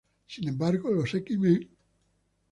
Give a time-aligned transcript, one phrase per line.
[0.25, 1.69] Sin embargo, los X-Men.